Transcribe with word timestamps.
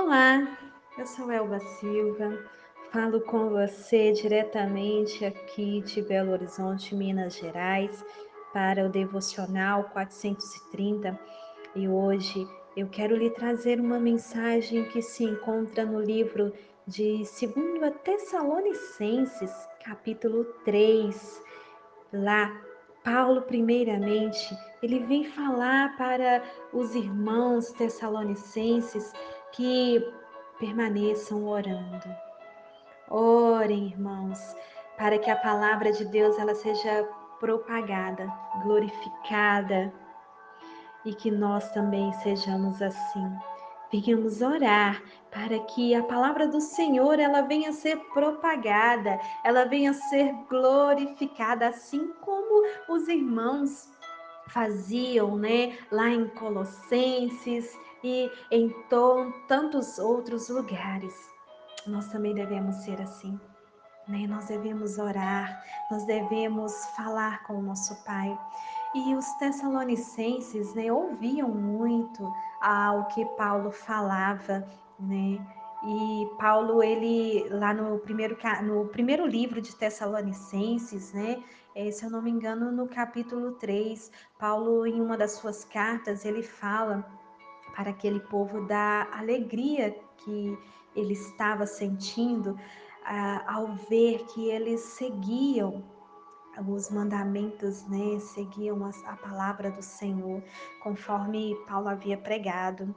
Olá, 0.00 0.56
eu 0.96 1.04
sou 1.04 1.28
Elba 1.28 1.58
Silva, 1.58 2.38
falo 2.92 3.20
com 3.20 3.48
você 3.48 4.12
diretamente 4.12 5.24
aqui 5.24 5.80
de 5.80 6.00
Belo 6.00 6.30
Horizonte, 6.30 6.94
Minas 6.94 7.34
Gerais, 7.34 8.04
para 8.52 8.86
o 8.86 8.88
Devocional 8.88 9.90
430 9.92 11.18
e 11.74 11.88
hoje 11.88 12.46
eu 12.76 12.86
quero 12.88 13.16
lhe 13.16 13.28
trazer 13.30 13.80
uma 13.80 13.98
mensagem 13.98 14.84
que 14.84 15.02
se 15.02 15.24
encontra 15.24 15.84
no 15.84 16.00
livro 16.00 16.52
de 16.86 17.24
2 17.24 17.92
Tessalonicenses, 18.04 19.52
capítulo 19.84 20.44
3. 20.64 21.42
Lá, 22.12 22.56
Paulo, 23.02 23.42
primeiramente, 23.42 24.56
ele 24.80 25.00
vem 25.00 25.24
falar 25.24 25.96
para 25.96 26.44
os 26.72 26.94
irmãos 26.94 27.72
tessalonicenses 27.72 29.12
que 29.52 30.04
permaneçam 30.58 31.46
orando. 31.46 32.08
Orem, 33.08 33.86
irmãos, 33.86 34.38
para 34.96 35.18
que 35.18 35.30
a 35.30 35.36
palavra 35.36 35.92
de 35.92 36.04
Deus 36.04 36.38
ela 36.38 36.54
seja 36.54 37.08
propagada, 37.40 38.26
glorificada 38.62 39.92
e 41.04 41.14
que 41.14 41.30
nós 41.30 41.70
também 41.70 42.12
sejamos 42.14 42.82
assim. 42.82 43.32
Venhamos 43.90 44.42
orar 44.42 45.02
para 45.30 45.58
que 45.60 45.94
a 45.94 46.02
palavra 46.02 46.46
do 46.46 46.60
Senhor 46.60 47.18
ela 47.18 47.40
venha 47.42 47.72
ser 47.72 47.96
propagada, 48.12 49.18
ela 49.42 49.64
venha 49.64 49.94
ser 49.94 50.34
glorificada, 50.50 51.68
assim 51.68 52.12
como 52.20 52.66
os 52.88 53.08
irmãos 53.08 53.88
faziam, 54.48 55.36
né, 55.36 55.78
lá 55.90 56.08
em 56.08 56.26
Colossenses 56.28 57.74
e 58.02 58.30
em 58.50 58.74
tantos 59.46 59.98
outros 59.98 60.48
lugares. 60.48 61.14
Nós 61.86 62.08
também 62.08 62.34
devemos 62.34 62.76
ser 62.76 63.00
assim. 63.00 63.38
Né? 64.06 64.26
Nós 64.26 64.46
devemos 64.46 64.98
orar, 64.98 65.62
nós 65.90 66.04
devemos 66.06 66.72
falar 66.96 67.42
com 67.44 67.54
o 67.54 67.62
nosso 67.62 67.94
Pai. 68.04 68.38
E 68.94 69.14
os 69.14 69.26
tessalonicenses 69.34 70.74
né, 70.74 70.90
ouviam 70.90 71.48
muito 71.48 72.32
ao 72.60 73.06
que 73.08 73.24
Paulo 73.36 73.70
falava, 73.70 74.66
né? 74.98 75.38
E 75.84 76.28
Paulo, 76.38 76.82
ele 76.82 77.48
lá 77.50 77.72
no 77.72 77.98
primeiro, 78.00 78.36
no 78.64 78.86
primeiro 78.86 79.26
livro 79.26 79.60
de 79.60 79.76
Tessalonicenses, 79.76 81.12
né? 81.12 81.42
É, 81.74 81.88
se 81.92 82.04
eu 82.04 82.10
não 82.10 82.20
me 82.20 82.30
engano, 82.30 82.72
no 82.72 82.88
capítulo 82.88 83.52
3, 83.52 84.10
Paulo, 84.38 84.84
em 84.84 85.00
uma 85.00 85.16
das 85.16 85.32
suas 85.32 85.64
cartas, 85.64 86.24
ele 86.24 86.42
fala 86.42 87.06
para 87.78 87.90
aquele 87.90 88.18
povo 88.18 88.66
da 88.66 89.06
alegria 89.12 89.96
que 90.16 90.58
ele 90.96 91.12
estava 91.12 91.64
sentindo 91.64 92.58
ah, 93.04 93.44
ao 93.46 93.68
ver 93.88 94.26
que 94.34 94.50
eles 94.50 94.80
seguiam 94.80 95.84
os 96.66 96.90
mandamentos, 96.90 97.86
né, 97.86 98.18
seguiam 98.18 98.84
a, 98.84 98.90
a 99.12 99.16
palavra 99.16 99.70
do 99.70 99.80
Senhor, 99.80 100.42
conforme 100.82 101.54
Paulo 101.68 101.88
havia 101.88 102.18
pregado. 102.18 102.92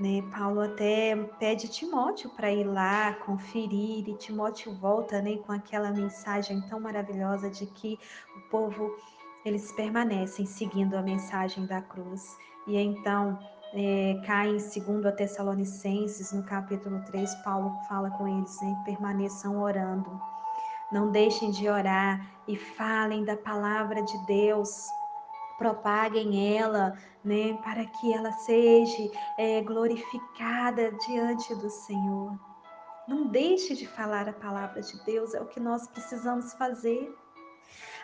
Né? 0.00 0.22
Paulo 0.34 0.62
até 0.62 1.14
pede 1.38 1.68
Timóteo 1.68 2.30
para 2.30 2.50
ir 2.50 2.64
lá 2.64 3.12
conferir, 3.26 4.08
e 4.08 4.14
Timóteo 4.14 4.74
volta 4.76 5.20
né, 5.20 5.36
com 5.36 5.52
aquela 5.52 5.90
mensagem 5.90 6.62
tão 6.62 6.80
maravilhosa 6.80 7.50
de 7.50 7.66
que 7.66 7.98
o 8.38 8.40
povo 8.48 8.96
eles 9.44 9.70
permanecem 9.72 10.46
seguindo 10.46 10.94
a 10.94 11.02
mensagem 11.02 11.66
da 11.66 11.82
cruz. 11.82 12.38
E 12.66 12.78
então 12.78 13.38
é, 13.74 14.20
cai 14.26 14.50
em 14.50 14.58
2 14.58 15.14
Tessalonicenses, 15.16 16.32
no 16.32 16.42
capítulo 16.42 17.02
3, 17.06 17.34
Paulo 17.36 17.72
fala 17.88 18.10
com 18.10 18.28
eles, 18.28 18.60
né, 18.60 18.82
permaneçam 18.84 19.60
orando. 19.60 20.20
Não 20.90 21.10
deixem 21.10 21.50
de 21.50 21.68
orar 21.68 22.20
e 22.46 22.56
falem 22.56 23.24
da 23.24 23.36
palavra 23.36 24.02
de 24.02 24.26
Deus. 24.26 24.86
Propaguem 25.56 26.56
ela, 26.56 26.98
né, 27.24 27.54
para 27.62 27.86
que 27.86 28.12
ela 28.12 28.32
seja 28.32 29.10
é, 29.38 29.62
glorificada 29.62 30.92
diante 31.06 31.54
do 31.54 31.70
Senhor. 31.70 32.38
Não 33.08 33.26
deixe 33.26 33.74
de 33.74 33.86
falar 33.86 34.28
a 34.28 34.32
palavra 34.32 34.82
de 34.82 35.02
Deus, 35.04 35.34
é 35.34 35.40
o 35.40 35.46
que 35.46 35.58
nós 35.58 35.88
precisamos 35.88 36.52
fazer. 36.54 37.14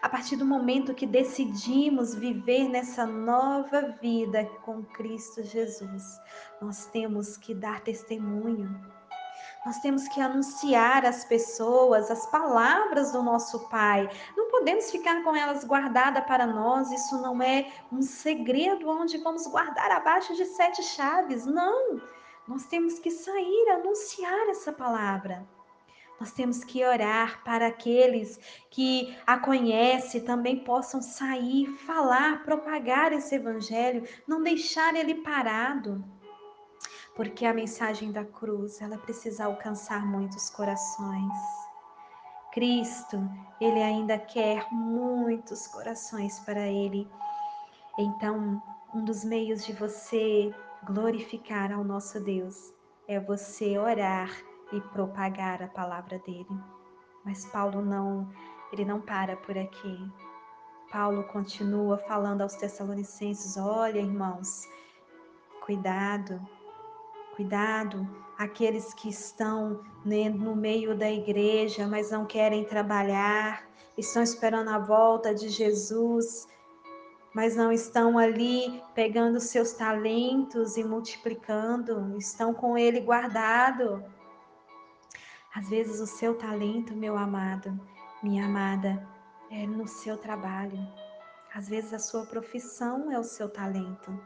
A 0.00 0.08
partir 0.08 0.36
do 0.36 0.46
momento 0.46 0.94
que 0.94 1.06
decidimos 1.06 2.14
viver 2.14 2.68
nessa 2.68 3.04
nova 3.06 3.96
vida 4.00 4.44
com 4.64 4.82
Cristo 4.82 5.42
Jesus, 5.42 6.20
nós 6.60 6.86
temos 6.86 7.36
que 7.36 7.54
dar 7.54 7.80
testemunho 7.80 8.98
nós 9.66 9.80
temos 9.80 10.08
que 10.08 10.20
anunciar 10.20 11.04
às 11.04 11.24
pessoas 11.24 12.10
as 12.10 12.26
palavras 12.26 13.12
do 13.12 13.22
nosso 13.22 13.68
Pai. 13.68 14.08
Não 14.36 14.50
podemos 14.50 14.90
ficar 14.90 15.22
com 15.22 15.34
elas 15.34 15.64
guardadas 15.64 16.24
para 16.24 16.46
nós. 16.46 16.90
Isso 16.90 17.20
não 17.20 17.42
é 17.42 17.70
um 17.92 18.00
segredo 18.00 18.88
onde 18.88 19.18
vamos 19.18 19.46
guardar 19.46 19.90
abaixo 19.90 20.34
de 20.34 20.44
sete 20.44 20.82
chaves. 20.82 21.44
Não. 21.44 22.00
Nós 22.46 22.66
temos 22.66 22.98
que 22.98 23.10
sair 23.10 23.68
anunciar 23.70 24.48
essa 24.48 24.72
palavra. 24.72 25.46
Nós 26.20 26.32
temos 26.32 26.64
que 26.64 26.84
orar 26.84 27.42
para 27.44 27.68
aqueles 27.68 28.38
que 28.70 29.16
a 29.26 29.38
conhecem 29.38 30.20
também 30.20 30.64
possam 30.64 31.00
sair, 31.00 31.66
falar, 31.86 32.44
propagar 32.44 33.12
esse 33.12 33.36
evangelho, 33.36 34.06
não 34.26 34.42
deixar 34.42 34.94
ele 34.96 35.16
parado 35.16 36.04
porque 37.18 37.44
a 37.44 37.52
mensagem 37.52 38.12
da 38.12 38.24
cruz, 38.24 38.80
ela 38.80 38.96
precisa 38.96 39.46
alcançar 39.46 40.06
muitos 40.06 40.48
corações. 40.50 41.32
Cristo, 42.52 43.18
ele 43.60 43.82
ainda 43.82 44.16
quer 44.16 44.68
muitos 44.70 45.66
corações 45.66 46.38
para 46.38 46.64
ele. 46.68 47.08
Então, 47.98 48.62
um 48.94 49.04
dos 49.04 49.24
meios 49.24 49.66
de 49.66 49.72
você 49.72 50.54
glorificar 50.84 51.72
ao 51.72 51.82
nosso 51.82 52.20
Deus 52.20 52.72
é 53.08 53.18
você 53.18 53.76
orar 53.76 54.30
e 54.72 54.80
propagar 54.80 55.62
a 55.62 55.68
palavra 55.68 56.18
dele. 56.20 56.46
Mas 57.24 57.44
Paulo 57.46 57.82
não, 57.82 58.28
ele 58.72 58.84
não 58.84 59.00
para 59.00 59.36
por 59.36 59.56
aqui. 59.56 60.10
Paulo 60.92 61.24
continua 61.24 61.98
falando 61.98 62.42
aos 62.42 62.54
Tessalonicenses: 62.54 63.56
olha, 63.56 63.98
irmãos, 63.98 64.68
cuidado, 65.64 66.40
Cuidado, 67.38 68.04
aqueles 68.36 68.92
que 68.92 69.08
estão 69.08 69.80
né, 70.04 70.28
no 70.28 70.56
meio 70.56 70.98
da 70.98 71.08
igreja, 71.08 71.86
mas 71.86 72.10
não 72.10 72.26
querem 72.26 72.64
trabalhar, 72.64 73.64
estão 73.96 74.24
esperando 74.24 74.70
a 74.70 74.78
volta 74.80 75.32
de 75.32 75.48
Jesus, 75.48 76.48
mas 77.32 77.54
não 77.54 77.70
estão 77.70 78.18
ali 78.18 78.82
pegando 78.92 79.38
seus 79.38 79.70
talentos 79.70 80.76
e 80.76 80.82
multiplicando, 80.82 82.16
estão 82.18 82.52
com 82.52 82.76
ele 82.76 82.98
guardado. 82.98 84.02
Às 85.58 85.70
vezes 85.70 85.98
o 85.98 86.06
seu 86.06 86.38
talento, 86.38 86.94
meu 86.94 87.18
amado, 87.18 87.76
minha 88.22 88.46
amada, 88.46 89.04
é 89.50 89.66
no 89.66 89.88
seu 89.88 90.16
trabalho. 90.16 90.78
Às 91.52 91.68
vezes 91.68 91.92
a 91.92 91.98
sua 91.98 92.24
profissão 92.24 93.10
é 93.10 93.18
o 93.18 93.24
seu 93.24 93.48
talento. 93.48 94.16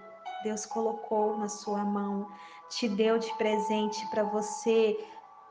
Deus 0.42 0.66
colocou 0.66 1.38
na 1.38 1.48
sua 1.48 1.86
mão 1.86 2.28
te 2.68 2.86
deu 2.86 3.18
de 3.18 3.32
presente 3.32 4.06
para 4.08 4.22
você 4.22 5.08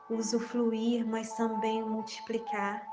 usufruir, 0.08 1.04
mas 1.04 1.32
também 1.32 1.82
multiplicar. 1.82 2.88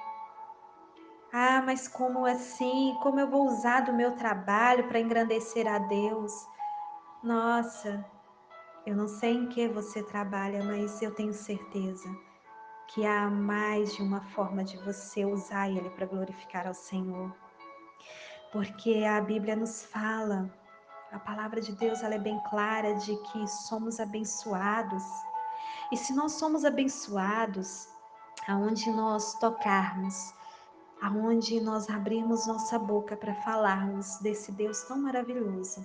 Ah, 1.32 1.62
mas 1.64 1.88
como 1.88 2.26
assim? 2.26 2.98
Como 3.04 3.20
eu 3.20 3.30
vou 3.30 3.46
usar 3.46 3.82
do 3.82 3.94
meu 3.94 4.16
trabalho 4.16 4.88
para 4.88 5.00
engrandecer 5.00 5.68
a 5.68 5.78
Deus? 5.78 6.32
Nossa, 7.22 8.04
eu 8.84 8.96
não 8.96 9.08
sei 9.08 9.36
em 9.36 9.48
que 9.48 9.68
você 9.68 10.02
trabalha, 10.02 10.64
mas 10.64 11.04
eu 11.04 11.14
tenho 11.14 11.36
certeza 11.36 12.29
que 12.90 13.06
há 13.06 13.30
mais 13.30 13.96
de 13.96 14.02
uma 14.02 14.22
forma 14.22 14.64
de 14.64 14.78
você 14.78 15.26
usar 15.26 15.70
ele 15.70 15.90
para 15.92 16.06
glorificar 16.06 16.68
ao 16.68 16.74
Senhor. 16.74 17.34
Porque 18.52 19.06
a 19.06 19.22
Bíblia 19.22 19.56
nos 19.56 19.84
fala 19.86 20.52
a 21.12 21.18
palavra 21.18 21.60
de 21.60 21.72
Deus 21.72 22.04
ela 22.04 22.16
é 22.16 22.20
bem 22.20 22.40
clara 22.52 22.94
de 22.94 23.16
que 23.18 23.48
somos 23.48 24.00
abençoados. 24.00 25.04
E 25.92 25.98
se 25.98 26.14
nós 26.14 26.34
somos 26.34 26.64
abençoados, 26.64 27.88
aonde 28.48 28.92
nós 28.92 29.34
tocarmos, 29.40 30.32
aonde 31.02 31.60
nós 31.62 31.90
abrirmos 31.90 32.46
nossa 32.46 32.78
boca 32.78 33.18
para 33.18 33.34
falarmos 33.34 34.20
desse 34.20 34.52
Deus 34.52 34.84
tão 34.84 35.02
maravilhoso, 35.02 35.84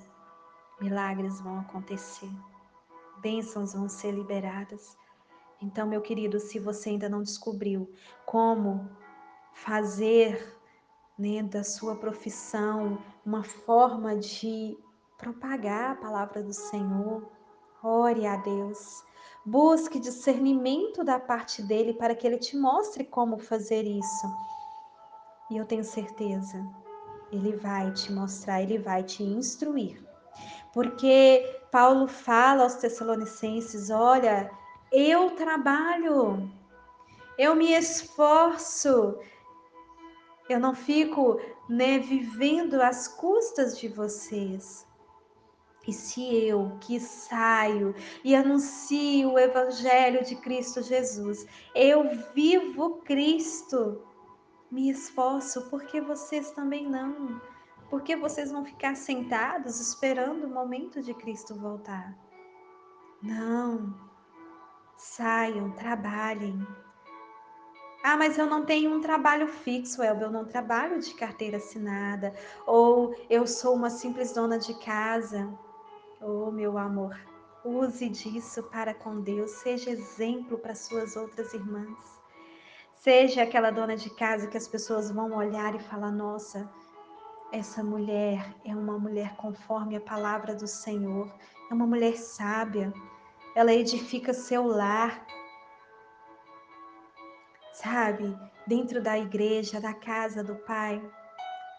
milagres 0.79 1.41
vão 1.41 1.61
acontecer, 1.61 2.31
bênçãos 3.23 3.73
vão 3.73 3.89
ser 3.89 4.13
liberadas. 4.13 4.99
Então, 5.61 5.87
meu 5.87 6.01
querido, 6.01 6.39
se 6.39 6.59
você 6.59 6.91
ainda 6.91 7.09
não 7.09 7.23
descobriu 7.23 7.91
como 8.27 8.89
fazer 9.53 10.55
né, 11.19 11.43
da 11.43 11.63
sua 11.63 11.97
profissão 11.97 12.99
uma 13.25 13.45
forma 13.45 14.17
de 14.17 14.77
propagar 15.17 15.93
a 15.93 15.95
palavra 15.95 16.43
do 16.43 16.53
Senhor. 16.53 17.23
Ore 17.83 18.27
a 18.27 18.37
Deus. 18.37 19.05
Busque 19.45 19.99
discernimento 19.99 21.05
da 21.05 21.19
parte 21.19 21.63
dele 21.63 21.93
para 21.95 22.15
que 22.15 22.27
ele 22.27 22.39
te 22.39 22.57
mostre 22.57 23.05
como 23.05 23.39
fazer 23.39 23.83
isso. 23.83 24.27
E 25.51 25.57
eu 25.57 25.67
tenho 25.67 25.85
certeza, 25.85 26.67
ele 27.31 27.55
vai 27.57 27.93
te 27.93 28.11
mostrar, 28.11 28.63
ele 28.63 28.79
vai 28.79 29.03
te 29.03 29.23
instruir. 29.23 30.03
Porque 30.73 31.61
Paulo 31.71 32.09
fala 32.09 32.63
aos 32.63 32.77
Tessalonicenses: 32.77 33.91
olha, 33.91 34.51
eu 34.95 35.31
trabalho, 35.33 36.49
eu 37.37 37.57
me 37.57 37.73
esforço, 37.73 39.19
eu 40.49 40.61
não 40.61 40.73
fico 40.73 41.41
né, 41.69 41.99
vivendo 41.99 42.81
às 42.81 43.09
custas 43.09 43.77
de 43.77 43.89
vocês. 43.89 44.87
E 45.87 45.93
se 45.93 46.47
eu 46.47 46.79
que 46.81 47.01
saio 47.01 47.95
e 48.23 48.37
anuncio 48.37 49.33
o 49.33 49.39
Evangelho 49.39 50.25
de 50.25 50.37
Cristo 50.37 50.81
Jesus, 50.81 51.45
eu 51.75 52.09
vivo 52.33 53.03
Cristo, 53.05 54.01
me 54.71 54.89
esforço, 54.89 55.69
porque 55.69 56.01
vocês 56.01 56.53
também 56.53 56.89
não? 56.89 57.41
Porque 57.91 58.17
vocês 58.17 58.51
vão 58.51 58.65
ficar 58.65 58.97
sentados 58.97 59.81
esperando 59.81 60.45
o 60.45 60.51
momento 60.51 61.03
de 61.03 61.13
Cristo 61.13 61.55
voltar? 61.55 62.17
Não. 63.21 64.14
Saiam, 64.97 65.71
trabalhem. 65.73 66.67
Ah, 68.03 68.17
mas 68.17 68.37
eu 68.37 68.47
não 68.47 68.67
tenho 68.67 68.95
um 68.95 69.01
trabalho 69.01 69.49
fixo, 69.49 70.03
Elber, 70.03 70.25
eu 70.25 70.31
não 70.31 70.45
trabalho 70.45 71.01
de 71.01 71.15
carteira 71.15 71.57
assinada. 71.57 72.35
Ou 72.67 73.15
eu 73.31 73.47
sou 73.47 73.75
uma 73.75 73.89
simples 73.89 74.33
dona 74.33 74.59
de 74.59 74.75
casa. 74.75 75.49
Oh, 76.21 76.51
meu 76.51 76.77
amor, 76.77 77.19
use 77.65 78.09
disso 78.09 78.63
para 78.65 78.93
com 78.93 79.21
Deus, 79.21 79.51
seja 79.53 79.91
exemplo 79.91 80.59
para 80.59 80.75
suas 80.75 81.17
outras 81.17 81.55
irmãs. 81.55 81.99
Seja 82.95 83.43
aquela 83.43 83.71
dona 83.71 83.97
de 83.97 84.11
casa 84.11 84.47
que 84.47 84.57
as 84.57 84.69
pessoas 84.69 85.11
vão 85.11 85.33
olhar 85.33 85.75
e 85.75 85.79
falar: 85.79 86.11
nossa, 86.11 86.71
essa 87.53 87.83
mulher 87.83 88.55
é 88.65 88.75
uma 88.75 88.99
mulher 88.99 89.35
conforme 89.37 89.97
a 89.97 90.01
palavra 90.01 90.55
do 90.55 90.67
Senhor, 90.67 91.33
é 91.71 91.75
uma 91.75 91.87
mulher 91.87 92.17
sábia, 92.17 92.93
ela 93.55 93.73
edifica 93.73 94.33
seu 94.33 94.67
lar, 94.67 95.27
sabe, 97.73 98.37
dentro 98.67 99.03
da 99.03 99.19
igreja, 99.19 99.81
da 99.81 99.95
casa 99.95 100.43
do 100.43 100.57
Pai. 100.57 101.03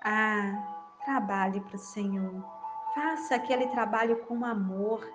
Ah, 0.04 0.98
trabalhe 1.04 1.60
para 1.62 1.76
o 1.76 1.80
Senhor 1.80 2.56
Faça 2.96 3.36
aquele 3.36 3.68
trabalho 3.68 4.26
com 4.26 4.46
amor. 4.46 5.06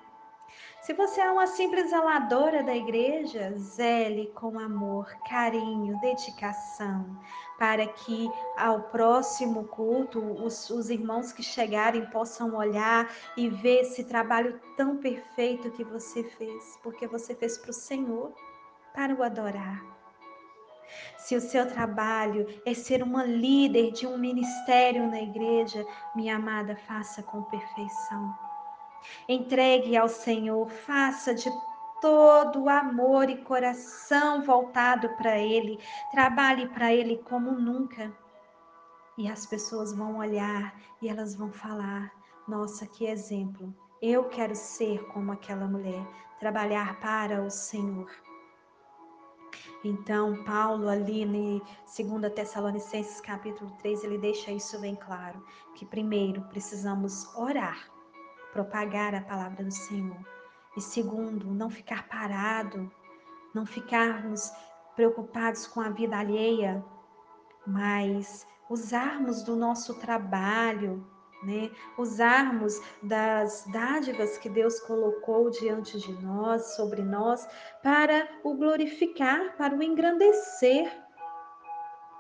Se 0.81 0.95
você 0.95 1.21
é 1.21 1.31
uma 1.31 1.47
simples 1.47 1.91
zeladora 1.91 2.63
da 2.63 2.75
igreja, 2.75 3.53
zele 3.57 4.33
com 4.35 4.59
amor, 4.59 5.07
carinho, 5.29 6.01
dedicação, 6.01 7.19
para 7.59 7.87
que 7.87 8.31
ao 8.57 8.81
próximo 8.85 9.65
culto 9.69 10.19
os, 10.19 10.71
os, 10.71 10.89
irmãos 10.89 11.33
que 11.33 11.43
chegarem 11.43 12.07
possam 12.07 12.57
olhar 12.57 13.09
e 13.37 13.49
ver 13.49 13.83
esse 13.83 14.05
trabalho 14.05 14.59
tão 14.77 14.97
perfeito 14.97 15.71
que 15.71 15.85
você 15.85 16.25
fez, 16.25 16.79
porque 16.83 17.07
você 17.07 17.35
fez 17.35 17.59
para 17.59 17.71
o 17.71 17.75
Senhor, 17.75 18.33
para 18.95 19.15
o 19.15 19.23
adorar. 19.23 19.85
Se 21.19 21.37
o 21.37 21.41
seu 21.41 21.69
trabalho 21.69 22.47
é 22.67 22.75
ser 22.75 23.03
uma 23.03 23.25
líder 23.25 23.93
de 23.93 24.07
um 24.07 24.19
ministério 24.19 25.07
na 25.07 25.21
igreja, 25.21 25.87
minha 26.17 26.37
amada, 26.37 26.75
faça 26.75 27.23
com 27.23 27.43
perfeição. 27.45 28.50
Entregue 29.29 29.97
ao 29.97 30.09
Senhor, 30.09 30.69
faça 30.71 31.35
de 31.35 31.51
todo 32.01 32.69
amor 32.69 33.29
e 33.29 33.43
coração 33.45 34.43
voltado 34.43 35.09
para 35.17 35.39
Ele. 35.39 35.79
Trabalhe 36.11 36.69
para 36.69 36.93
Ele 36.93 37.19
como 37.19 37.53
nunca. 37.53 38.13
E 39.19 39.29
as 39.29 39.45
pessoas 39.47 39.93
vão 39.93 40.19
olhar 40.19 40.75
e 41.03 41.09
elas 41.09 41.35
vão 41.35 41.53
falar: 41.53 42.13
nossa, 42.49 42.87
que 42.87 43.07
exemplo! 43.07 43.75
Eu 44.01 44.25
quero 44.25 44.57
ser 44.57 45.05
como 45.09 45.31
aquela 45.31 45.67
mulher, 45.67 46.03
trabalhar 46.39 46.99
para 47.01 47.43
o 47.43 47.51
Senhor. 47.51 48.11
Então, 49.85 50.43
Paulo, 50.45 50.89
ali 50.89 51.23
em 51.23 51.61
2 51.61 52.33
Tessalonicenses 52.35 53.21
capítulo 53.21 53.71
3, 53.79 54.05
ele 54.05 54.19
deixa 54.19 54.51
isso 54.51 54.81
bem 54.81 54.95
claro: 54.95 55.45
que 55.75 55.85
primeiro 55.85 56.41
precisamos 56.43 57.35
orar, 57.35 57.91
propagar 58.53 59.15
a 59.15 59.21
palavra 59.21 59.65
do 59.65 59.71
Senhor. 59.71 60.19
E 60.77 60.81
segundo, 60.81 61.51
não 61.53 61.69
ficar 61.69 62.09
parado, 62.09 62.91
não 63.55 63.67
ficarmos 63.67 64.53
preocupados 64.95 65.67
com 65.67 65.81
a 65.81 65.91
vida 65.91 66.17
alheia, 66.17 66.85
mas 67.67 68.47
usarmos 68.69 69.43
do 69.43 69.57
nosso 69.57 69.99
trabalho, 69.99 71.05
né? 71.43 71.71
Usarmos 71.97 72.81
das 73.03 73.65
dádivas 73.73 74.39
que 74.39 74.49
Deus 74.49 74.79
colocou 74.81 75.51
diante 75.51 75.99
de 75.99 76.13
nós, 76.23 76.77
sobre 76.77 77.03
nós, 77.03 77.49
para 77.83 78.29
o 78.45 78.55
glorificar, 78.55 79.57
para 79.57 79.75
o 79.75 79.83
engrandecer, 79.83 80.91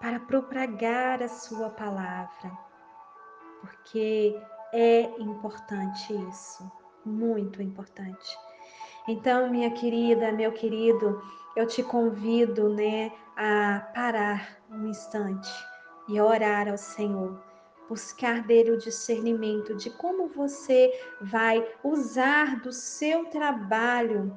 para 0.00 0.19
propagar 0.21 1.23
a 1.23 1.29
Sua 1.29 1.69
palavra, 1.71 2.50
porque 3.61 4.41
é 4.72 5.02
importante 5.19 6.12
isso, 6.28 6.70
muito 7.05 7.62
importante. 7.62 8.37
Então, 9.08 9.50
minha 9.50 9.70
querida, 9.70 10.32
meu 10.32 10.52
querido, 10.52 11.22
eu 11.56 11.67
te 11.67 11.82
convido, 11.82 12.69
né, 12.69 13.12
a 13.37 13.90
parar 13.94 14.58
um 14.70 14.87
instante 14.87 15.50
e 16.08 16.20
orar 16.20 16.69
ao 16.69 16.78
Senhor 16.78 17.50
buscar 17.90 18.43
dele 18.43 18.70
o 18.70 18.78
discernimento 18.78 19.75
de 19.75 19.90
como 19.90 20.28
você 20.28 20.93
vai 21.20 21.66
usar 21.82 22.61
do 22.61 22.73
seu 22.73 23.25
trabalho 23.25 24.32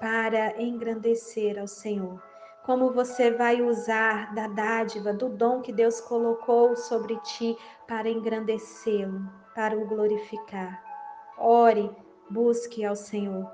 para 0.00 0.60
engrandecer 0.60 1.60
ao 1.60 1.68
Senhor. 1.68 2.20
Como 2.64 2.90
você 2.90 3.30
vai 3.30 3.62
usar 3.62 4.34
da 4.34 4.48
dádiva, 4.48 5.12
do 5.12 5.28
dom 5.28 5.62
que 5.62 5.72
Deus 5.72 6.00
colocou 6.00 6.76
sobre 6.76 7.16
ti 7.20 7.56
para 7.86 8.10
engrandecê-lo, 8.10 9.30
para 9.58 9.76
o 9.76 9.84
glorificar. 9.84 10.80
Ore, 11.36 11.90
busque 12.30 12.84
ao 12.84 12.94
Senhor. 12.94 13.50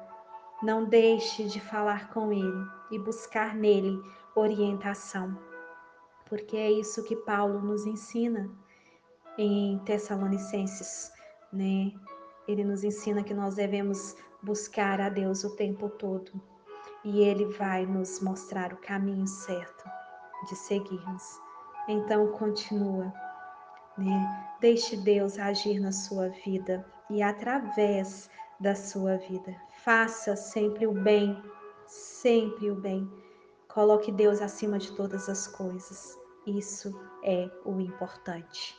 Não 0.63 0.85
deixe 0.85 1.45
de 1.45 1.59
falar 1.59 2.11
com 2.11 2.31
Ele 2.31 2.67
e 2.91 2.99
buscar 2.99 3.55
nele 3.55 3.99
orientação, 4.37 5.35
porque 6.29 6.59
é 6.59 6.71
isso 6.71 7.03
que 7.05 7.17
Paulo 7.17 7.59
nos 7.59 7.87
ensina 7.87 8.51
em 9.39 9.79
Tessalonicenses, 9.87 11.11
né? 11.51 11.91
Ele 12.47 12.65
nos 12.65 12.85
ensina 12.85 13.25
que 13.25 13.33
nós 13.33 13.55
devemos 13.55 14.15
buscar 14.43 15.01
a 15.01 15.09
Deus 15.09 15.43
o 15.43 15.57
tempo 15.57 15.89
todo 15.89 16.31
e 17.03 17.23
ele 17.23 17.47
vai 17.47 17.87
nos 17.87 18.21
mostrar 18.21 18.75
o 18.75 18.77
caminho 18.83 19.27
certo 19.27 19.89
de 20.51 20.55
seguirmos. 20.55 21.41
Então 21.89 22.31
continua, 22.33 23.11
né? 23.97 24.47
Deixe 24.61 24.97
Deus 24.97 25.39
agir 25.39 25.81
na 25.81 25.93
sua 25.93 26.29
vida 26.29 26.85
e 27.11 27.23
através 27.23 28.31
da 28.61 28.75
sua 28.75 29.17
vida. 29.17 29.55
Faça 29.85 30.37
sempre 30.37 30.87
o 30.87 30.93
bem, 30.93 31.43
sempre 31.87 32.71
o 32.71 32.75
bem. 32.75 33.11
Coloque 33.69 34.13
Deus 34.13 34.41
acima 34.41 34.79
de 34.79 34.93
todas 34.93 35.29
as 35.29 35.47
coisas. 35.47 36.19
Isso 36.47 36.99
é 37.23 37.51
o 37.65 37.81
importante. 37.81 38.77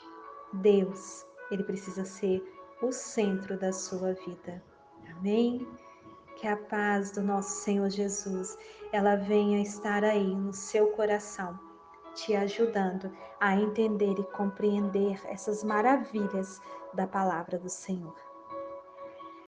Deus, 0.53 1.25
ele 1.51 1.63
precisa 1.63 2.05
ser 2.05 2.41
o 2.81 2.91
centro 2.91 3.57
da 3.59 3.71
sua 3.71 4.13
vida. 4.13 4.63
Amém? 5.11 5.67
Que 6.37 6.47
a 6.47 6.57
paz 6.57 7.11
do 7.11 7.21
nosso 7.21 7.63
Senhor 7.63 7.89
Jesus, 7.89 8.57
ela 8.91 9.15
venha 9.15 9.61
estar 9.61 10.03
aí 10.03 10.35
no 10.35 10.53
seu 10.53 10.87
coração, 10.91 11.59
te 12.15 12.35
ajudando 12.35 13.11
a 13.39 13.55
entender 13.55 14.17
e 14.17 14.23
compreender 14.31 15.19
essas 15.27 15.63
maravilhas 15.63 16.61
da 16.93 17.05
palavra 17.05 17.59
do 17.59 17.69
Senhor. 17.69 18.24